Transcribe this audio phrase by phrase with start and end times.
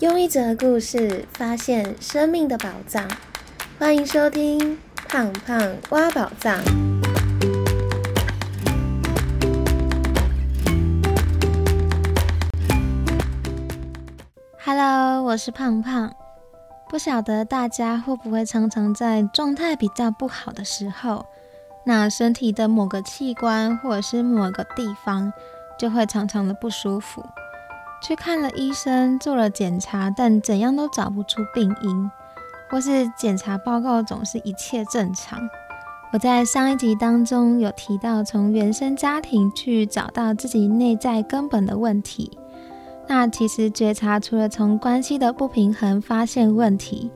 [0.00, 3.06] 用一则故事发现生命的宝藏，
[3.78, 4.58] 欢迎收听
[5.06, 6.58] 《胖胖挖宝藏》。
[14.64, 16.10] Hello，我是胖胖。
[16.88, 21.26] 不晓得大家会不会常常在状态比较不好的时候，
[21.84, 25.30] 那身体的某个器官或者是某个地方
[25.78, 27.22] 就会常常的不舒服。
[28.02, 32.10] 去看了医生，做了检查，但怎样都找不出病因，
[32.70, 35.38] 或是检查报告总是一切正常。
[36.12, 42.36] 我在上一集当中有提到，从原生家庭去找到自己内在根本的问题。
[43.06, 47.10] 那其实觉察除了从关系的不平衡发现问题，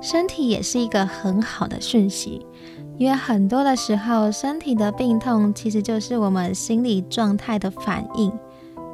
[0.00, 2.44] 身体也是一个很好的讯息，
[2.98, 8.32] 因为很多的时候，身体的病痛其实就是我们心理状态的反应。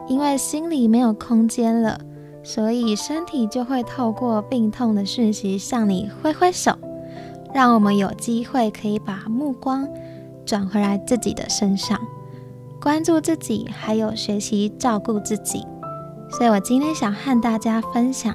[0.08, 2.00] 因为心里没有空间了，
[2.42, 6.72] 所以身体就会透过病痛的讯息向你挥挥手，
[7.52, 9.88] 让我们有机会可以把目光
[10.44, 11.98] 转回来自己的身上，
[12.80, 15.66] 关注自己，还有学习照顾自己。
[16.30, 18.34] 所以我今天想和大家分享，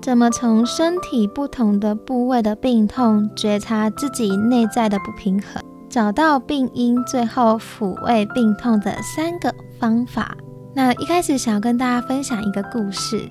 [0.00, 10.34] 怎么从身体不同的部位的病痛觉察自己内在的不平衡，找到病因，最后抚慰病痛的三个方法。
[10.72, 13.28] 那一开始想要跟大家分享一个故事，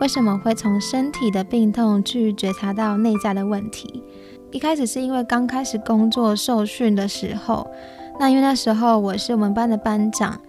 [0.00, 4.02] 为什么会从身体的病痛去觉察到内在的问题？
[4.50, 7.70] 一开始是因为刚开始工作受训的时候，
[8.18, 10.40] 那因为那时候我是我们班的班长，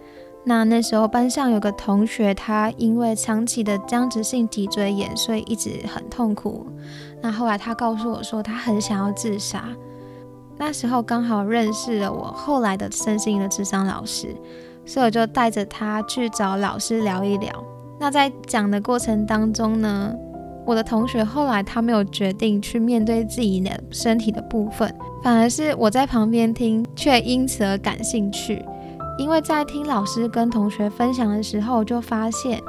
[0.42, 6.66] 那那时候班上有个同学，他因为长期的僵直性脊椎炎，所以一直很痛苦。
[7.20, 9.64] 那后来他告诉我说，他很想要自杀。
[10.56, 14.34] 那时候刚好认识了我后来的身心的智商老师。
[14.90, 17.48] 所以我就带着他去找老师聊一聊。
[18.00, 20.12] 那在讲的过程当中呢，
[20.66, 28.64] 我的同学后来他没有决定去面对自己的身体的部分，反而是我在旁边听，却因此而感兴趣。
[29.16, 32.60] 因为在听老师跟同学分享的时候，就发现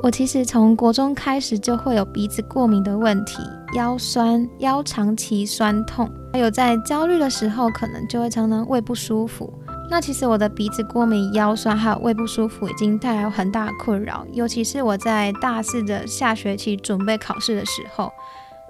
[0.00, 3.42] 我其实从国中开始就会有鼻子过敏的问题，
[3.74, 9.52] 腰酸、腰长期酸痛，还有在焦虑的时候，可能就会常常胃不舒服。
[9.90, 14.24] 那其实我的鼻子过敏、腰酸还有胃不舒服，已经带来很大的困扰。
[14.32, 18.12] 尤其是我在大四的下学期准备考试的时候，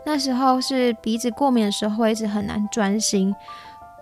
[0.07, 3.35] 那时候是鼻子过敏的时候，一直很难专心，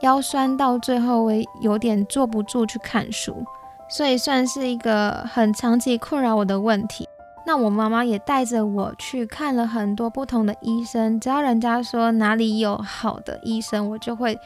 [0.02, 1.32] 腰酸到最后我
[1.62, 3.42] 有点坐不住去看书，
[3.88, 7.08] 所以算是一个很长期困扰我的问题。
[7.46, 14.38] 那我妈妈也带着我去看了很多不同的医生，只要人家说哪里有好的医生，我就会，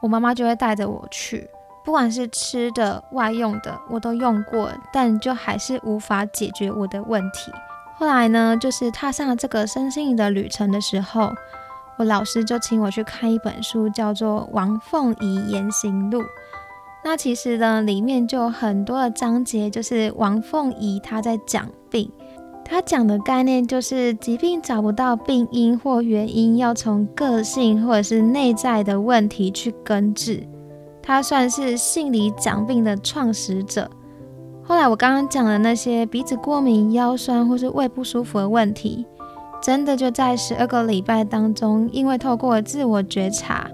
[0.00, 1.48] 我妈妈就会带着我去。
[1.88, 7.50] 不管是吃的、外用的，我都用过，但就还是无法解决我的问题。
[7.96, 11.32] 后来呢，就是踏上了这个身心灵的旅程的时候，
[11.96, 16.20] 我老师就请我去看一本书，叫做《王凤仪言行录》。
[17.02, 22.12] 那其实呢，里面就有很多的章节，就是王凤仪他在讲病，
[22.66, 30.46] 他讲的概念就是疾病找不到病因或原因，要从个性或者是内在的问题去根治。
[31.08, 33.90] 他算是心理讲病的创始者。
[34.62, 39.06] 后来我刚刚讲的那些鼻子过敏、腰酸或是胃不舒服的问题，
[39.62, 43.70] 真的就在十二个礼拜当中，因为透过自我觉察，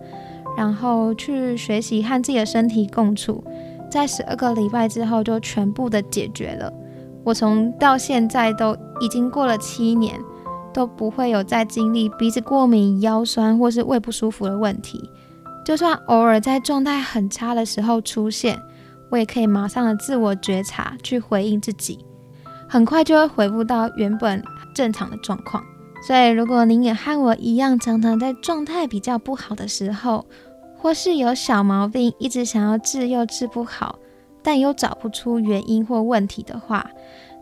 [0.56, 3.43] 然后去学习和自己的身体共处，
[3.91, 6.72] 在十二个礼拜之后就全部的解决了。
[7.25, 10.21] 我从到现在都已经过了七年，
[10.72, 15.11] 都不会有再经历鼻子过敏、腰酸或是胃不舒服的问题。
[15.65, 18.61] 就算偶尔在状态很差的时候出现，
[19.11, 21.99] 我也可以马上的自我觉察去回应自己，
[22.69, 24.43] 很快就会恢复到原本
[24.75, 25.65] 正常的状况。
[26.07, 30.27] 所以，如果您也和我一样，常常在状态比较不好的时候，
[30.77, 33.99] 或是有小毛病一直想要治又治不好，
[34.43, 36.91] 但又找不出原因或问题的话，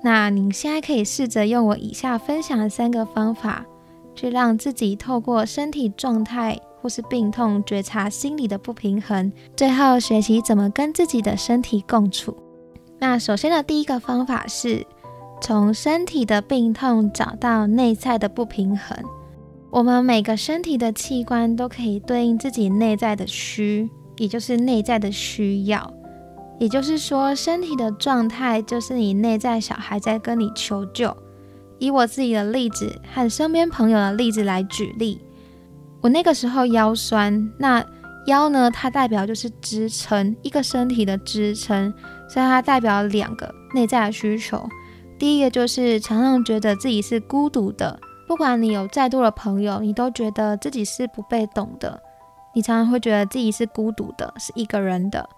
[0.04, 3.66] 那您现在可以试着用我以下分享的三个方法，
[4.15, 6.60] 去让自己透过身体状态。
[6.82, 12.36] 或是病痛，觉察心理的不平衡，最后学习怎么跟自己的身体共处。
[12.98, 14.84] 那首先的第一个方法是
[15.40, 18.98] 从身体的病痛找到内在的不平衡。
[19.70, 23.88] 我们每个身体的器官都可以对应自己内在的需，
[24.18, 25.92] 也就是内在的需要。
[26.58, 31.16] 也就是说，身体的状态就是你内在小孩在跟你求救。
[31.78, 35.20] 以我自己的例子和身边朋友的例子来举例。
[36.03, 37.84] 我那个时候腰酸，那
[38.27, 38.71] 腰呢？
[38.71, 41.95] 它代表就是支撑一个身体的支撑，
[42.28, 44.69] 所以它代表两个内在的需求。
[45.19, 52.03] 第一个就是常常觉得自己是孤独的，不管你有再多的朋友，你都觉得自己是不被懂的。
[52.54, 55.28] 你常常会觉得自己是孤独的，是一个人的。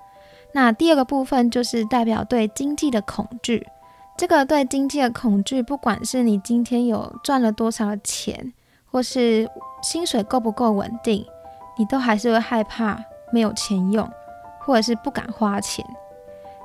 [0.52, 3.66] 那第二个部分就是代表对经济的恐惧。
[4.16, 8.52] 这个对经济的恐惧，不管是你今天有赚了多少钱，
[8.94, 9.50] 或是
[9.82, 11.26] 薪水够不够稳定，
[11.76, 12.96] 你都还是会害怕
[13.32, 14.08] 没有钱用，
[14.60, 15.84] 或者是不敢花钱。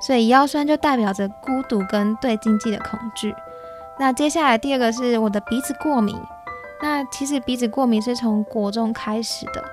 [0.00, 3.34] 所以腰酸就代表着孤独跟对经济的恐惧。
[3.98, 6.16] 那接下来第二个是我的鼻子过敏。
[6.80, 9.64] 那其实鼻子过敏是从国中开始的。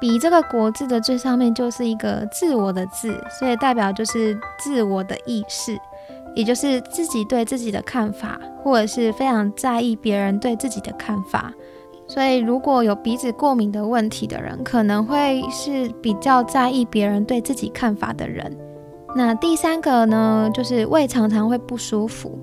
[0.00, 5.78] 鼻这个国字的最上面就是一个自我的字，所以代表就是自我的意识，
[6.34, 11.52] 也就是自己对自己的看法，或者是非常在意别人对自己的看法。
[12.12, 18.54] 所以如果有鼻子过敏的问题的人，可能会是比较在意别人对自己看法的人。
[19.16, 22.38] 那第三个呢，就是胃常常会不舒服。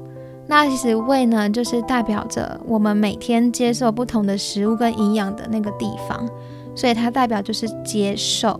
[0.47, 6.27] 那其实胃呢，就是代表着我们每天接受不同的食物跟营养的那个地方，
[6.73, 8.59] 所以它代表就是接受。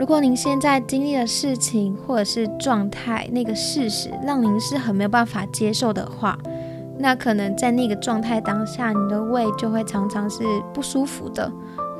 [0.00, 6.38] 如果您现在经历的事情或者是状态那个事实，让您是很没有办法接受的话，
[6.98, 10.42] 那可能在那个状态当下，你的胃就会常常是
[10.74, 11.50] 不舒服的，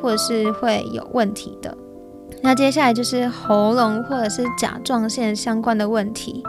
[0.02, 1.76] 或者是会有问题的。
[2.42, 6.42] 那接下来就是喉咙或者是甲状腺相关的问题。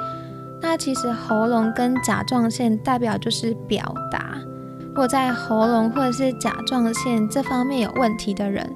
[0.61, 4.37] 那其实喉咙跟甲状腺代表就是表达。
[4.89, 8.69] 如果在喉咙或者是甲状腺这方面有问题的人，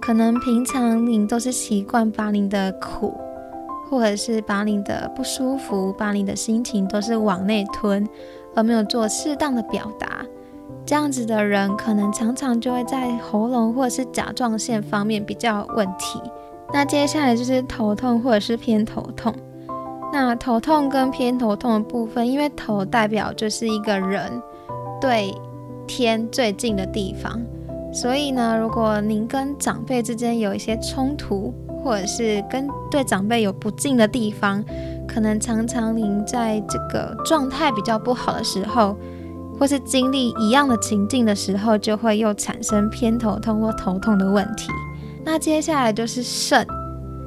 [0.00, 3.18] 可能平常你都是习惯把你的苦，
[3.88, 8.06] 或者是把你的不舒服，把你的心情都是往内吞，
[8.54, 10.24] 而没有做适当的表达。
[10.84, 16.20] 这样子的人，可能常常就会在喉咙或者是甲状腺方面比较问题。
[16.72, 19.32] 那接下来就是头痛或者是偏头痛。
[20.12, 24.30] 那头痛跟偏头痛的部分，因为头代表就是一个人
[25.00, 25.34] 对
[25.86, 27.40] 天最近的地方，
[27.92, 34.64] 所以呢，如果您跟长辈之间有一些冲突，或者是跟对长辈有不敬的地方，
[35.06, 38.96] 可能常常您在这个状态比较不好的时候，
[39.58, 44.70] 或是经历一样的情境的时候，就会又产生偏头痛或头痛的问题。
[45.24, 46.66] 那接下来就是肾，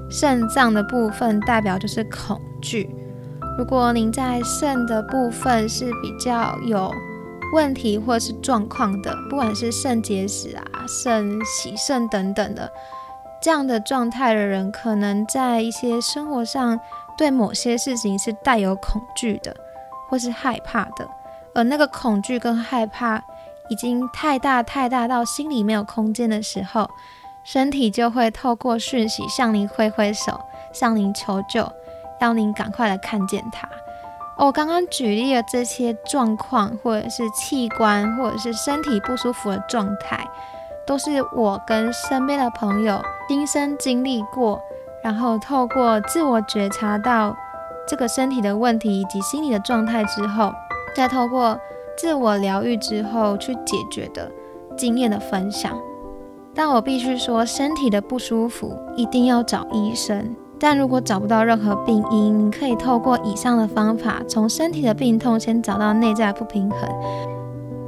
[0.10, 2.90] 肾脏的部分代表就是恐惧。
[3.58, 6.92] 如果您在肾的部分是比较有
[7.54, 12.70] 问题或是状况的，不管是肾结石啊、肾洗肾等等的
[13.46, 16.80] 这样的状态的人，可能在一些生活上
[17.16, 19.56] 对某些事情是带有恐惧的，
[20.10, 21.08] 或是害怕的。
[21.54, 23.24] 而那个恐惧跟害怕
[23.70, 26.90] 已经太大太大到心里没有空间的时候。
[27.44, 30.42] 身体就会透过讯息向您挥挥手，
[30.74, 31.72] 向您求救，
[32.20, 33.70] 要您赶快来看见它。
[34.38, 40.28] 我刚刚举例的这些状况，或者是器官，或者是身体不舒服的状态，
[40.86, 44.60] 都是我跟身边的朋友亲身经历过，
[45.04, 47.36] 然后透过自我觉察到
[47.88, 50.54] 这个身体的问题以及心理的状态之后，
[50.96, 51.60] 再透过
[51.98, 54.32] 自我疗愈之后去解决的
[54.78, 55.78] 经验的分享。
[56.54, 60.36] 但我必须说，身体的不舒服一定要找医生。
[60.58, 66.80] 但如果找不到任何病因，你可以透过以上的方法，从身体的病痛先找到内在不平衡。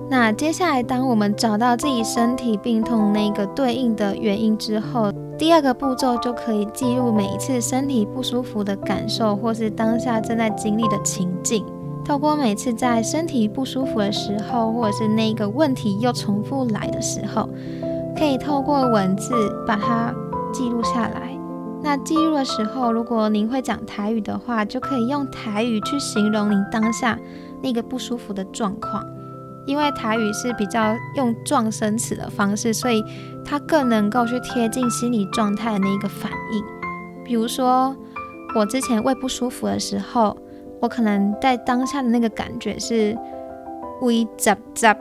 [0.09, 11.65] 那接下来，当我们找到自己身体病痛那个对应的原因之后，第二个步骤就可以记录每一次身体不舒服的感受，或是当下正在经历的情境。
[12.05, 17.49] 透过每次在身体不舒服的时候，或者是那个问题又重复来的时候。
[18.17, 19.33] 可以透过文字
[19.67, 20.11] 把它
[20.53, 21.37] 记录下来。
[21.83, 27.19] 那记录的时候，如果您会讲台语的话，就可以用台语去形容您当下
[27.61, 29.03] 那个不舒服的状况。
[29.67, 33.03] 因为台语是比较用撞声词的方式，所以
[33.45, 36.63] 它更能够去贴近心理状态的那一个反应。
[37.23, 37.95] 比如说，
[38.55, 40.35] 我之前胃不舒服的时候，
[40.81, 43.15] 我可能在当下的那个感觉是
[44.01, 44.97] 胃杂杂。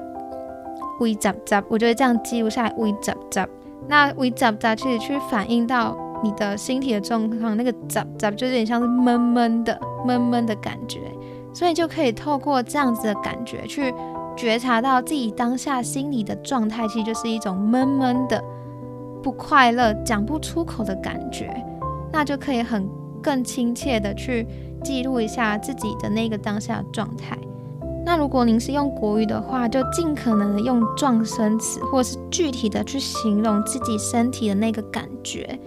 [0.99, 3.47] 微杂杂，我觉得这样记录下来，微杂杂。
[3.87, 5.95] 那微杂杂其实去反映到
[6.25, 11.01] 你的身体的状况，那个杂杂就有点像是闷闷的、闷闷的感觉，
[11.53, 13.93] 所以就可以透过这样子的感觉去
[14.37, 18.43] 觉察到自己当下心里的状态，其实就是一种闷闷的、
[19.23, 21.51] 不快乐、讲不出口的感觉，
[22.13, 22.89] 那就可以很
[23.23, 24.47] 更亲切的去
[24.85, 27.37] 记录一下自己的那个当下状态。
[28.05, 35.59] 那如果您是用国语的话，就尽可能的用状声词，或是具体的去形容自己身体的那个感觉。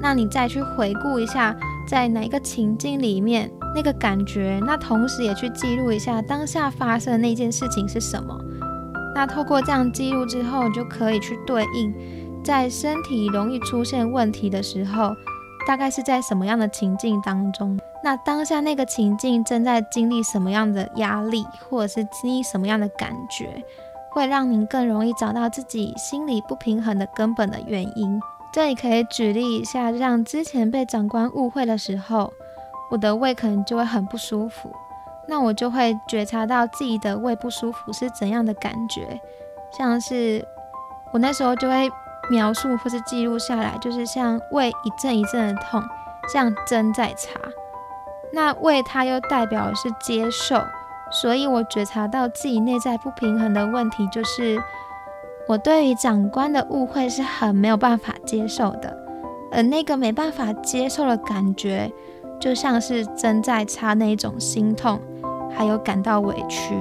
[0.00, 1.56] 那你再去回顾一下，
[1.86, 8.34] 在哪个情境里面，那个感觉，那同时也去记录一下当下发生的那件事情是什么。
[9.14, 11.94] 那透过这样记录之后，就可以去对应，
[12.42, 15.14] 在身体容易出现问题的时候，
[15.66, 17.78] 大概是在什么样的情境当中？
[18.02, 23.62] 那当下那个情境正在经历什么样的压力，或者是经历什么样的感觉，
[24.12, 28.18] 会让您更容易找到自己心理不平衡的根本的原因。
[28.54, 32.32] 这里可以举例一下，像之前被长官误会的时候。
[32.90, 34.70] 我的胃可能就会很不舒服，
[35.28, 39.20] 那我就会觉察到自己的胃不舒服是怎样的感觉，
[39.76, 40.46] 像是
[41.12, 41.90] 我那时候就会
[42.30, 45.82] 描述或是记录下来，就是像胃一阵一阵的痛，
[46.32, 47.40] 像针在插。
[48.32, 50.60] 那胃它又代表是接受，
[51.10, 54.62] 所以我觉察到自己内在不平衡的问题，就是
[55.48, 58.96] 我对于长官的误会是很没有办法接受的，
[59.50, 61.90] 而那个没办法接受的感觉。
[62.40, 65.00] 就像是针在插那种心痛，
[65.50, 66.74] 还有感到委屈，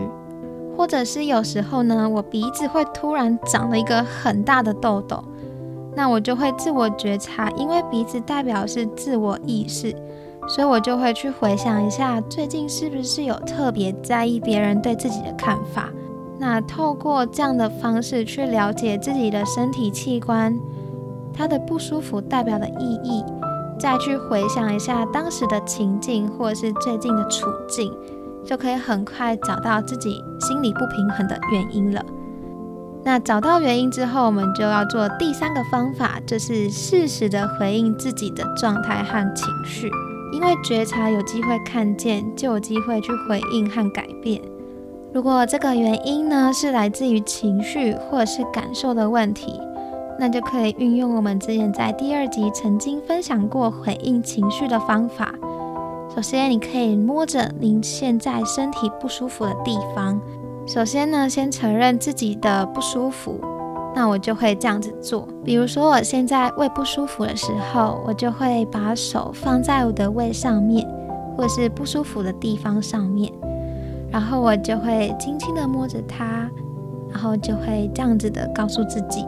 [0.78, 5.24] 或者是有时候呢，我鼻子会突然长了一个很大的痘痘，
[5.96, 9.96] 那我就会自我觉察，因为鼻子代表是自我意识，
[10.48, 15.90] 所以我就会去回想一下，最近是不是有特别在意别人对自己的看法。
[16.38, 20.60] 那透过这样的方式去了解自己的身体器官，
[21.34, 23.24] 它的不舒服代表的意义。
[23.77, 27.91] 再去回想一下当时的情境，或者是最近的处境，
[28.44, 32.03] 就可以很快找到自己心理不平衡的原因了。
[33.03, 39.91] 那找到原因之后，我们就要做第三个方法，就是适时的回应自己的状态和情绪。
[40.34, 44.41] 因为觉察有机会看见，就有机会去回应和改变。
[45.13, 49.62] 如果这个原因呢是来自于情绪或者是感受的问题。
[50.20, 55.34] 那就可以运用我们之前在第二集曾经分享过回应情绪的方法。
[56.16, 60.20] 首先，你可以摸着您现在身体不舒服的地方。
[60.66, 63.40] 首先呢，先承认自己的不舒服。
[63.94, 65.28] 那我就会这样子做。
[65.44, 70.86] 比如说，我现在胃不舒服的时候，我就会把手放在我的胃上面，
[71.38, 73.32] 或是不舒服的地方上面，
[74.12, 76.50] 然后我就会轻轻的摸着它，
[77.10, 79.26] 然后就会这样子的告诉自己。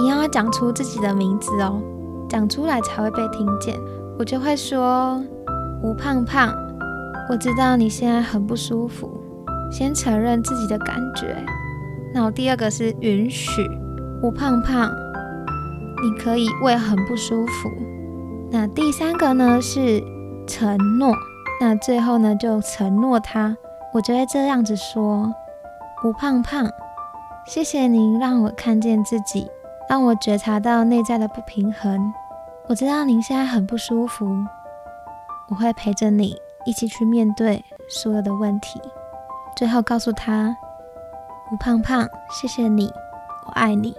[0.00, 1.78] 你要讲出自己的名字哦，
[2.26, 3.78] 讲出来才会被听见。
[4.18, 5.22] 我就会说
[5.82, 6.54] 吴胖胖，
[7.28, 9.10] 我知道你现在很不舒服，
[9.70, 11.36] 先承认自己的感觉。
[12.14, 13.70] 那我第二个是允许
[14.22, 14.90] 吴胖胖，
[16.02, 17.70] 你可以胃很不舒服。
[18.50, 20.02] 那第三个呢是
[20.46, 21.14] 承诺，
[21.60, 23.54] 那最后呢就承诺他，
[23.92, 25.30] 我就会这样子说
[26.02, 26.66] 吴胖胖，
[27.46, 29.46] 谢谢您让我看见自己。
[29.90, 32.14] 让我觉察到内在的不平衡。
[32.68, 34.24] 我知道您现在很不舒服，
[35.48, 38.80] 我会陪着你一起去面对所有的问题。
[39.56, 40.56] 最后告诉他：
[41.50, 42.88] 吴胖胖，谢谢你，
[43.46, 43.96] 我爱你。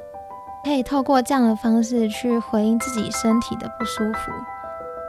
[0.64, 4.32] 可以透过这样的方式去回应自己身体的不舒服。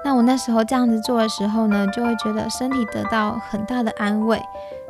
[0.05, 4.43] 那我那时候这样子做的时候呢，就会觉得身体得到很大的安慰，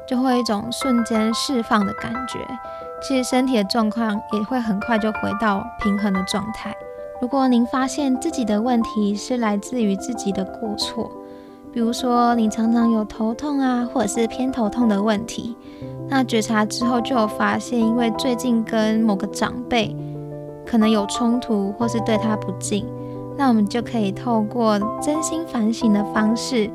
[0.08, 2.38] 就会一种瞬间释放的感觉。
[3.02, 6.74] 其实身体的状况也会很快就回到平衡的状态。
[7.20, 11.10] 如果您发现自己的问题是来自于自己的过错，
[11.72, 15.56] 比如说你常常有头痛啊，或者是偏头痛的问题，
[16.08, 19.94] 那觉察之后就有发现，因为最近跟某个长辈
[20.66, 22.86] 可能有冲突，或是对他不敬，
[23.36, 26.70] 那我们就可以透过真心反省的方式，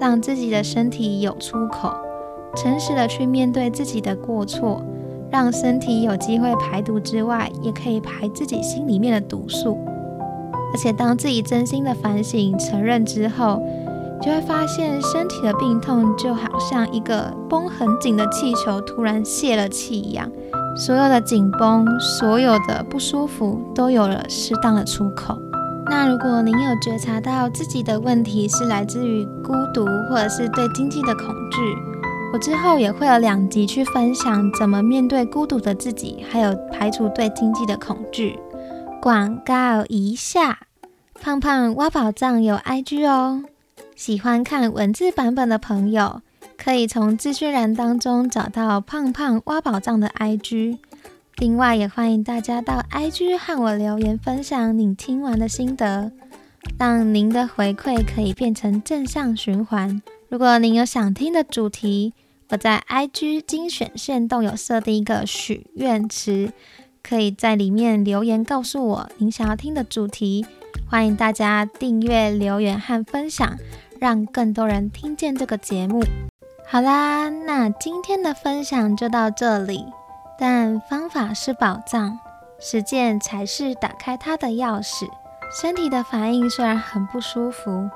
[0.00, 1.92] 让自己的身体有出口，
[2.56, 4.80] 诚实的去面对自己的过错。
[5.34, 9.76] 让身体有机会排毒之外，也可以排自己心里面的毒素。
[10.72, 13.60] 而且，当自己真心的反省、承认之后，
[14.22, 20.30] 就会发现身体的病痛就好像一个绷很紧的气球突然泄了气一样，
[20.76, 25.36] 所有的紧绷、所有的不舒服都有了适当的出口。
[25.90, 31.93] 那如果您有觉察到自己的问题是来自于孤独，或者是对经济的恐惧。
[32.34, 38.36] 我之后也会有两集去分享怎么面对孤独的自己，还有排除对经济的恐惧。
[39.00, 40.58] 广告一下，
[41.20, 43.44] 胖胖挖宝藏有 IG 哦，
[43.94, 46.22] 喜欢看文字版本的朋友
[46.58, 50.78] 可以从资讯栏当中找到胖胖挖宝藏的 IG。
[51.36, 56.10] 另外也欢迎大家到 IG 和我留言分享你听完的心得，
[56.76, 60.02] 让您的回馈可以变成正向循环。
[60.28, 62.12] 如果您有想听的主题，
[62.50, 66.52] 我在 IG 精选线动有设定一个许愿池，
[67.02, 70.46] 可以在里面留言告诉我您想要听的主题。
[70.90, 73.56] 欢迎大家订阅、留言和分享，
[73.98, 76.04] 让更多人听见这个节目。
[76.66, 79.86] 好啦，那今天的分享就到这里。
[80.38, 82.18] 但方法是宝藏，
[82.60, 85.08] 实践才是打开它的钥匙。
[85.60, 87.88] 身体的反应虽然很不舒服，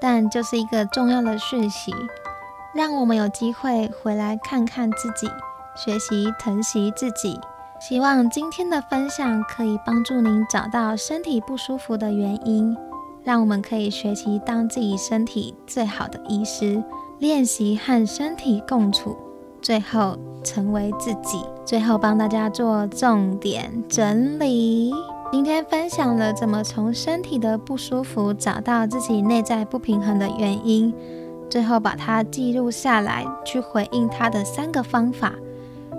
[0.00, 1.92] 但就是一个重要的讯息，
[2.74, 5.28] 让我们有机会回来看看自己，
[5.76, 7.38] 学习疼惜自己。
[7.80, 12.76] 希望今天的分享可以帮助您找到身体不舒服的原因，
[13.22, 16.82] 让我们可以学习当自己身体最好的医师，
[17.20, 19.16] 练习和身体共处，
[19.62, 21.44] 最后成为自己。
[21.64, 24.92] 最后帮大家做重点整理。
[25.30, 30.94] 今天分享了怎么从身体的不舒服找到自己内在不平衡的原因，
[31.48, 35.32] 最后把它记录下来，去回应它的三个方法。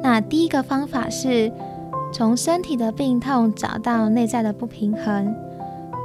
[0.03, 1.51] 那第一个方法是。
[2.13, 5.35] 从身体的病痛找到内在的不平衡，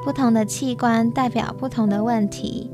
[0.04, 2.68] 不同的器官代表不同的问题。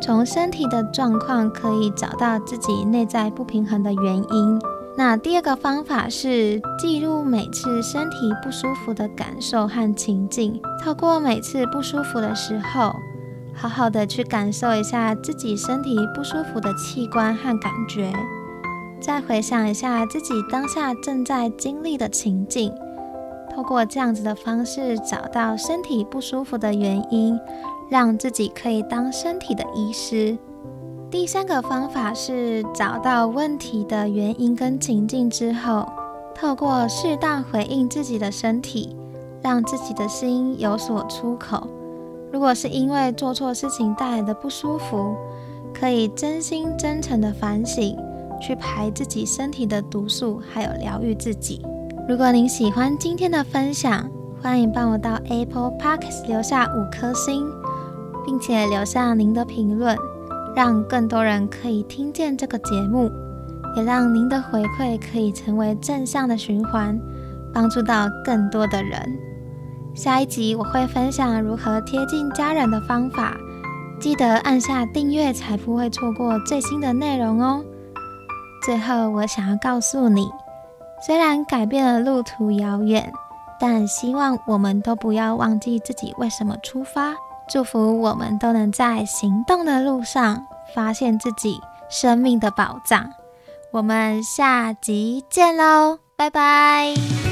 [0.00, 4.60] 从身体的状况可以找到自己内在不平衡的原因。
[4.96, 12.94] 那第二个方法是记录每次身体不舒服的感受和情境，透过每次不舒服的时候，
[13.56, 18.12] 好好的去感受一下自己身体不舒服的器官和感觉。
[19.00, 22.72] 再回想一下自己当下正在经历的情境，
[23.54, 27.38] 透过这样子的方式找到身体不舒服的原因，
[27.88, 30.36] 让自己可以当身体的医师。
[31.10, 35.86] 第三个方法是找到问题的原因跟情境之后，
[36.34, 38.96] 透过适当回应自己的身体，
[39.42, 41.66] 让自己的心有所出口。
[42.32, 45.14] 如果是因为做错事情带来的不舒服，
[45.72, 47.96] 可以真心真诚的反省。
[48.38, 51.64] 去排自己身体的毒素，还有疗愈自己。
[52.06, 54.06] 如果您喜欢今天的分享，
[54.42, 57.46] 欢迎帮我到 Apple Podcast 留下五颗星，
[58.26, 59.96] 并且留下您的评论，
[60.54, 63.10] 让更多人可以听见这个节目，
[63.74, 67.00] 也让您的回馈可以成为正向的循环，
[67.54, 69.00] 帮助到更多的人。
[69.96, 73.34] 下一集我会分享如何贴近家人的方法，
[73.98, 77.64] 记得按下订阅，才不会错过最新的内容哦。
[78.62, 80.28] 最后，我想要告诉你，
[81.04, 83.10] 虽然改变了路途遥远，
[83.58, 87.14] 但希望我们都不要忘记自己为什么出发。
[87.48, 93.12] 祝福我们都能在行动的路上发现自己生命的宝藏。
[93.72, 97.25] 我们下集见喽，拜拜。